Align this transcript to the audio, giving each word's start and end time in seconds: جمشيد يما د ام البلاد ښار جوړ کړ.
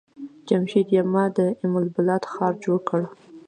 جمشيد 0.47 0.87
يما 0.97 1.23
د 1.37 1.39
ام 1.63 1.71
البلاد 1.81 2.23
ښار 2.31 2.53
جوړ 2.63 2.77
کړ. 2.89 3.01